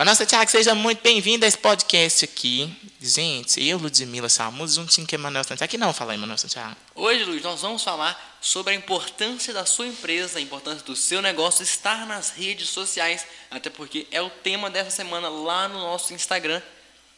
[0.00, 2.74] Mas, nossa, seja muito bem-vindo a esse podcast aqui.
[2.98, 5.64] Gente, eu, Ludmilla Chamus, juntinho com Emanuel Santiago.
[5.64, 6.74] Aqui não, fala Emanuel Santiago.
[6.94, 11.20] Hoje, Luiz, nós vamos falar sobre a importância da sua empresa, a importância do seu
[11.20, 16.14] negócio estar nas redes sociais, até porque é o tema dessa semana lá no nosso
[16.14, 16.62] Instagram.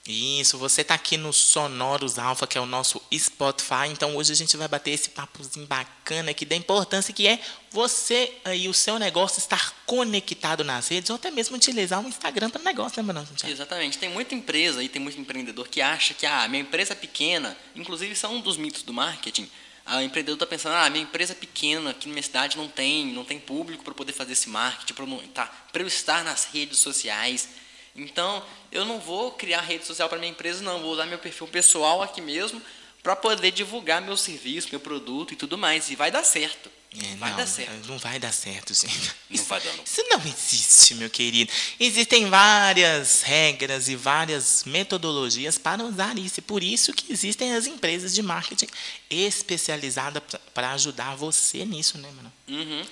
[0.04, 3.86] Isso, você está aqui no Sonoros Alpha, que é o nosso Spotify.
[3.88, 7.38] Então hoje a gente vai bater esse papozinho bacana aqui da importância que é
[7.70, 12.50] você e o seu negócio estar conectado nas redes ou até mesmo utilizar o Instagram
[12.50, 13.28] para negócio, né, Manoel?
[13.44, 13.96] Exatamente.
[13.96, 17.56] Tem muita empresa e tem muito empreendedor que acha que ah, minha empresa é pequena,
[17.76, 19.48] inclusive isso é um dos mitos do marketing.
[19.86, 23.06] A empreendedor está pensando, ah, minha empresa é pequena, aqui na minha cidade não tem,
[23.06, 27.48] não tem público para poder fazer esse marketing, para tá, eu estar nas redes sociais.
[27.94, 30.80] Então, eu não vou criar rede social para minha empresa, não.
[30.80, 32.60] Vou usar meu perfil pessoal aqui mesmo
[33.02, 35.90] para poder divulgar meu serviço, meu produto e tudo mais.
[35.90, 36.70] E vai dar certo.
[36.94, 37.88] É, vai não, dar certo.
[37.88, 39.12] Não vai dar certo, gente.
[39.30, 39.84] Não isso, vai dar, não.
[39.84, 41.50] Isso não existe, meu querido.
[41.80, 46.40] Existem várias regras e várias metodologias para usar isso.
[46.40, 48.68] E por isso que existem as empresas de marketing
[49.10, 50.22] especializadas
[50.52, 52.32] para ajudar você nisso, né, mano?
[52.48, 52.86] Uhum.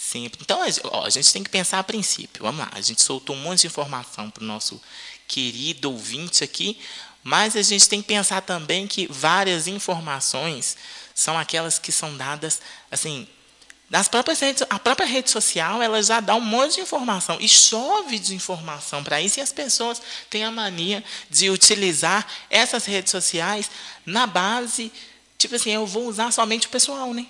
[0.00, 0.40] Sempre.
[0.42, 2.42] Então, ó, a gente tem que pensar a princípio.
[2.42, 4.80] Vamos lá, a gente soltou um monte de informação para o nosso
[5.28, 6.80] querido ouvinte aqui,
[7.22, 10.74] mas a gente tem que pensar também que várias informações
[11.14, 13.28] são aquelas que são dadas, assim,
[13.90, 17.46] das próprias redes, a própria rede social ela já dá um monte de informação e
[17.46, 23.10] chove de informação para isso e as pessoas têm a mania de utilizar essas redes
[23.10, 23.70] sociais
[24.06, 24.90] na base,
[25.36, 27.26] tipo assim, eu vou usar somente o pessoal, né?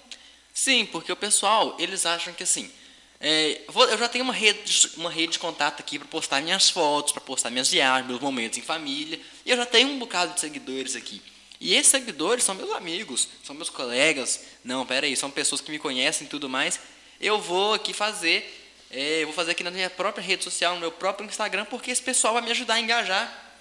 [0.62, 2.70] Sim, porque o pessoal, eles acham que assim,
[3.18, 7.12] é, eu já tenho uma rede, uma rede de contato aqui para postar minhas fotos,
[7.12, 10.40] para postar minhas viagens, meus momentos em família, e eu já tenho um bocado de
[10.40, 11.22] seguidores aqui.
[11.58, 14.40] E esses seguidores são meus amigos, são meus colegas.
[14.62, 16.78] Não, pera aí, são pessoas que me conhecem e tudo mais.
[17.18, 18.44] Eu vou aqui fazer,
[18.90, 21.90] é, eu vou fazer aqui na minha própria rede social, no meu próprio Instagram, porque
[21.90, 23.54] esse pessoal vai me ajudar a engajar.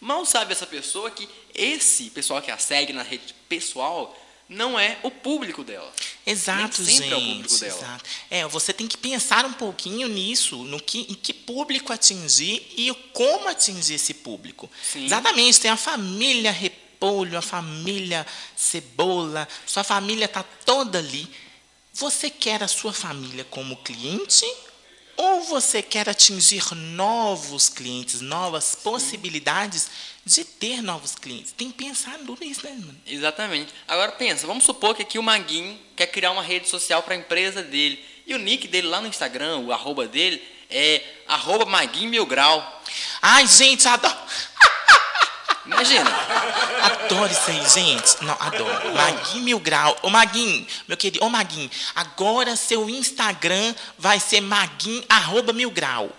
[0.00, 4.16] Mal sabe essa pessoa que esse pessoal que a segue na rede pessoal
[4.48, 5.92] não é o público dela.
[6.24, 7.12] Exato, Nem sempre gente.
[7.12, 7.78] é o público dela.
[7.78, 8.04] Exato.
[8.30, 12.92] É, você tem que pensar um pouquinho nisso, no que, em que público atingir e
[13.12, 14.70] como atingir esse público.
[14.82, 15.04] Sim.
[15.04, 18.26] Exatamente, tem a família repolho, a família
[18.56, 21.28] cebola, sua família está toda ali.
[21.92, 24.46] Você quer a sua família como cliente
[25.18, 29.90] ou você quer atingir novos clientes, novas possibilidades
[30.24, 31.52] de ter novos clientes?
[31.52, 32.96] Tem que pensar nisso, né, mano?
[33.04, 33.74] Exatamente.
[33.88, 37.18] Agora pensa, vamos supor que aqui o Maguinho quer criar uma rede social para a
[37.18, 38.02] empresa dele.
[38.28, 40.40] E o nick dele lá no Instagram, o arroba dele,
[40.70, 42.82] é arroba Maguinho Mil Grau.
[43.20, 44.16] Ai, gente, adoro.
[45.68, 46.10] Imagina.
[46.82, 48.24] Adoro isso aí, gente.
[48.24, 48.94] Não, adoro.
[48.94, 49.96] Maguinho Mil Grau.
[50.02, 51.24] Ô, Maguinho, meu querido.
[51.24, 56.10] Ô, Maguinho, agora seu Instagram vai ser Maguinho, arroba Mil Grau.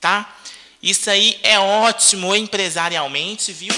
[0.00, 0.34] Tá?
[0.82, 3.74] Isso aí é ótimo empresarialmente, viu?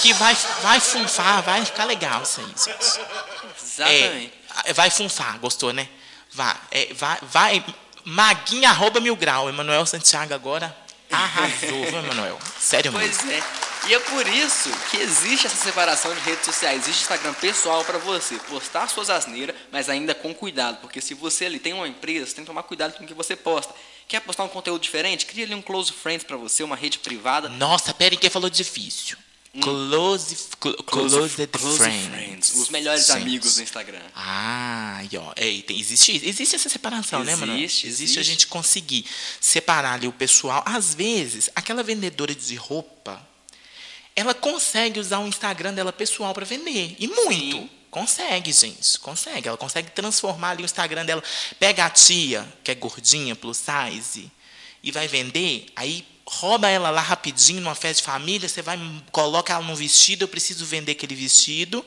[0.00, 3.00] Que vai, vai funfar, vai ficar legal isso aí, gente.
[3.62, 4.32] Exatamente.
[4.64, 5.88] É, vai funfar, gostou, né?
[6.32, 7.64] Vai, é, vai, vai.
[8.04, 9.48] Maguinho, arroba Mil Grau.
[9.48, 10.74] Emanuel Santiago agora
[11.10, 12.38] arrasou, viu, Emanuel?
[12.58, 13.22] Sério mesmo.
[13.22, 13.42] Pois é.
[13.88, 16.82] E é por isso que existe essa separação de redes sociais.
[16.82, 20.78] Existe Instagram pessoal para você postar suas asneiras, mas ainda com cuidado.
[20.80, 23.14] Porque se você ali tem uma empresa, você tem que tomar cuidado com o que
[23.14, 23.74] você posta.
[24.06, 25.26] Quer postar um conteúdo diferente?
[25.26, 27.48] Cria ali um close friends para você, uma rede privada.
[27.48, 29.16] Nossa, pera aí, quem falou difícil?
[29.60, 32.54] Close, cl- closed close friends.
[32.54, 33.16] Os melhores Gente.
[33.16, 34.00] amigos do Instagram.
[34.14, 37.54] Ah, e ó, é, tem- existe, existe essa separação, né, mano?
[37.54, 38.30] Existe, Existe a existe.
[38.30, 39.04] gente conseguir
[39.40, 40.62] separar ali o pessoal.
[40.64, 43.20] Às vezes, aquela vendedora de roupa,
[44.14, 46.96] ela consegue usar o Instagram dela pessoal para vender.
[46.98, 47.56] E muito.
[47.56, 47.70] Sim.
[47.90, 48.98] Consegue, gente.
[49.00, 49.48] Consegue.
[49.48, 51.22] Ela consegue transformar ali o Instagram dela.
[51.58, 54.30] Pega a tia, que é gordinha, plus size,
[54.82, 58.78] e vai vender, aí rouba ela lá rapidinho numa festa de família, você vai,
[59.10, 61.84] coloca ela num vestido, eu preciso vender aquele vestido,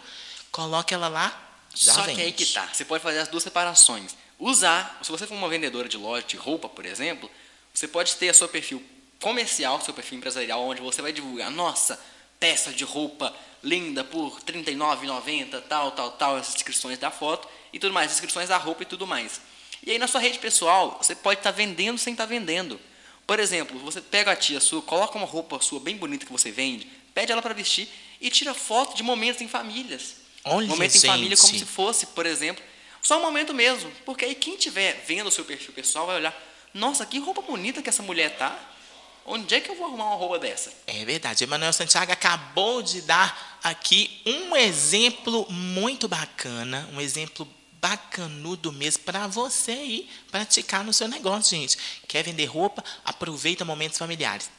[0.52, 2.18] coloca ela lá, já Só vende.
[2.18, 2.70] que aí que tá.
[2.72, 4.16] Você pode fazer as duas separações.
[4.38, 7.32] Usar, se você for uma vendedora de loja de roupa, por exemplo,
[7.74, 8.84] você pode ter o seu perfil
[9.20, 11.98] comercial, seu perfil empresarial, onde você vai divulgar, nossa,
[12.44, 17.80] peça de roupa linda por R$ 39,90, tal, tal, tal, essas descrições da foto e
[17.80, 19.40] tudo mais, descrições da roupa e tudo mais.
[19.82, 22.78] E aí na sua rede pessoal, você pode estar vendendo sem estar vendendo.
[23.26, 26.52] Por exemplo, você pega a tia sua, coloca uma roupa sua bem bonita que você
[26.52, 27.88] vende, pede ela para vestir
[28.20, 30.16] e tira foto de momentos em famílias.
[30.44, 31.60] Olha, momento em família como gente.
[31.60, 32.62] se fosse, por exemplo,
[33.02, 33.90] só um momento mesmo.
[34.04, 36.38] Porque aí quem estiver vendo o seu perfil pessoal vai olhar,
[36.74, 38.60] nossa, que roupa bonita que essa mulher tá.
[39.26, 40.72] Onde é que eu vou arrumar uma roupa dessa?
[40.86, 41.44] É verdade.
[41.44, 47.48] Emanuel Santiago acabou de dar aqui um exemplo muito bacana, um exemplo
[47.82, 51.78] bacanudo mesmo para você ir praticar no seu negócio, gente.
[52.08, 52.84] Quer vender roupa?
[53.04, 54.50] Aproveita momentos familiares.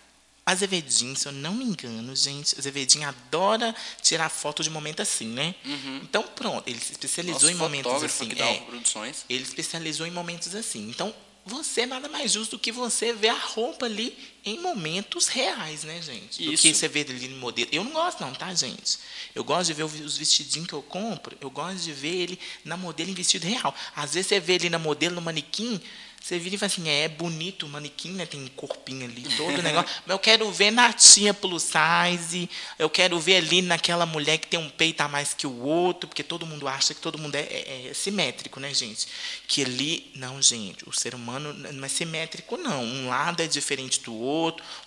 [0.47, 5.55] Azevedinho, se eu não me engano, gente, Azevedinho adora tirar foto de momento assim, né?
[6.03, 8.27] Então, pronto, ele se especializou Nosso em momentos assim.
[8.27, 8.61] aqui da é.
[8.61, 9.25] Produções.
[9.29, 10.91] Ele especializou em momentos assim.
[10.91, 11.15] Então,
[11.47, 16.01] você nada mais justo do que você ver a roupa ali em momentos reais, né,
[16.03, 16.43] gente?
[16.45, 16.63] Do Isso.
[16.63, 17.69] que você vê ali no modelo.
[17.73, 18.99] Eu não gosto, não, tá, gente?
[19.35, 22.77] Eu gosto de ver os vestidinhos que eu compro, eu gosto de ver ele na
[22.77, 23.75] modelo em vestido real.
[23.97, 25.81] Às vezes você vê ele na modelo, no manequim,
[26.23, 28.25] você vira e fala assim, é, bonito o manequim, né?
[28.25, 29.91] Tem um corpinho ali, todo o negócio.
[30.07, 32.49] Mas eu quero ver na tia plus size,
[32.79, 36.09] eu quero ver ali naquela mulher que tem um peito a mais que o outro,
[36.09, 39.07] porque todo mundo acha que todo mundo é, é- é simétrico, né, gente?
[39.47, 42.83] Que ali, não, gente, o ser humano não é simétrico, não.
[42.83, 44.34] Um lado é diferente do outro,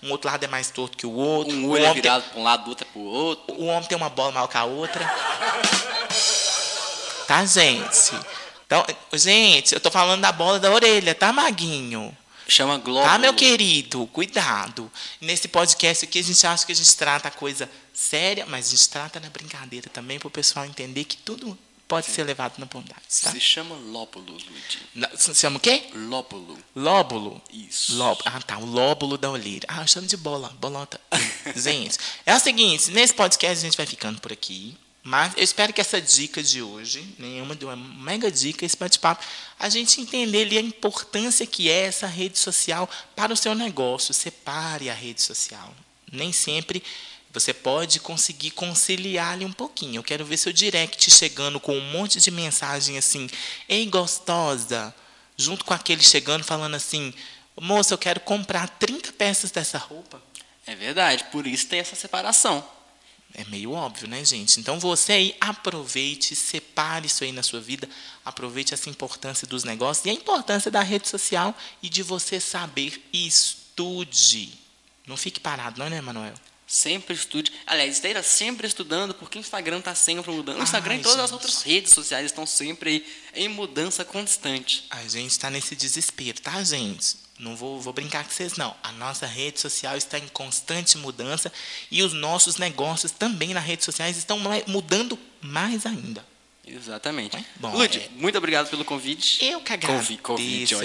[0.03, 1.53] um outro lado é mais torto que o outro.
[1.55, 3.55] Um olho é homem tem- virado para um lado, outro é para o outro.
[3.55, 5.05] o homem tem uma bola maior que a outra.
[7.27, 8.11] Tá, gente?
[8.65, 12.15] Então, gente, eu tô falando da bola da orelha, tá, Maguinho?
[12.47, 13.05] Chama glóbulo.
[13.05, 14.07] Tá, meu querido?
[14.07, 14.89] Cuidado.
[15.19, 18.69] Nesse podcast aqui, a gente acha que a gente trata a coisa séria, mas a
[18.69, 22.65] gente trata na brincadeira também, para o pessoal entender que tudo pode ser levado na
[22.65, 23.31] bondade, tá?
[23.31, 24.79] Se chama lóbulo, Luigi.
[24.93, 25.83] Na- Se chama o quê?
[25.93, 26.57] Lóbulo.
[26.75, 27.41] Lóbulo.
[27.51, 27.95] Isso.
[27.95, 28.23] Lóbulo.
[28.25, 28.57] Ah, tá.
[28.57, 29.65] O lóbulo da olheira.
[29.69, 30.49] Ah, eu chamo de bola.
[30.59, 30.99] Bolota.
[31.55, 32.91] gente, é o seguinte.
[32.91, 34.75] Nesse podcast a gente vai ficando por aqui.
[35.03, 39.23] Mas eu espero que essa dica de hoje, nenhuma de uma mega dica, esse bate-papo,
[39.57, 44.13] a gente entender ali a importância que é essa rede social para o seu negócio.
[44.13, 45.73] Separe a rede social.
[46.11, 46.83] Nem sempre
[47.39, 49.99] você pode conseguir conciliar ali um pouquinho.
[49.99, 53.29] Eu quero ver seu direct chegando com um monte de mensagem assim,
[53.67, 54.93] ei gostosa,
[55.35, 57.13] junto com aquele chegando falando assim,
[57.59, 60.21] moça, eu quero comprar 30 peças dessa roupa.
[60.65, 62.67] É verdade, por isso tem essa separação.
[63.33, 64.59] É meio óbvio, né, gente?
[64.59, 67.87] Então você aí aproveite, separe isso aí na sua vida,
[68.25, 73.01] aproveite essa importância dos negócios e a importância da rede social e de você saber
[73.13, 74.53] e estude.
[75.05, 76.33] Não fique parado, não, né, Manuel?
[76.69, 77.49] Sempre estude.
[77.65, 80.59] Aliás, esteja sempre estudando, porque o Instagram está sempre mudando.
[80.59, 81.33] O Instagram Ai, e todas as gente.
[81.33, 84.85] outras redes sociais estão sempre aí em mudança constante.
[84.89, 87.15] A gente está nesse desespero, tá, gente?
[87.39, 88.75] Não vou, vou brincar com vocês, não.
[88.83, 91.53] A nossa rede social está em constante mudança
[91.89, 94.37] e os nossos negócios também nas redes sociais estão
[94.67, 96.25] mudando mais ainda.
[96.67, 97.37] Exatamente.
[97.59, 99.43] Bom, Lud, é- muito obrigado pelo convite.
[99.45, 100.17] Eu que agradeço.
[100.19, 100.75] convite,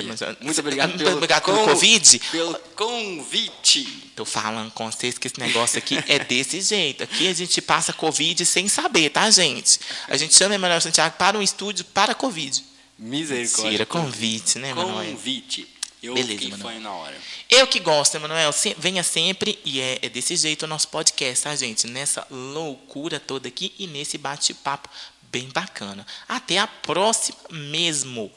[0.41, 2.19] Muito obrigado pelo, obrigado pelo con- convite.
[2.31, 3.85] Pelo convite.
[4.15, 7.03] Tô falando com vocês que esse negócio aqui é desse jeito.
[7.03, 9.81] Aqui a gente passa Covid sem saber, tá, gente?
[10.09, 12.65] A gente chama Emanuel Santiago para um estúdio para Covid.
[12.99, 13.71] Misericórdia.
[13.73, 15.11] Tira convite, né, Emanuel?
[15.11, 15.67] Convite.
[16.03, 16.75] Eu Beleza, Manuel.
[16.75, 17.17] fã na hora.
[17.49, 21.55] Eu que gosto, Emanuel, venha sempre e é, é desse jeito o nosso podcast, tá,
[21.55, 21.87] gente?
[21.87, 24.89] Nessa loucura toda aqui e nesse bate-papo
[25.33, 26.07] bem bacana.
[26.29, 28.31] Até a próxima mesmo.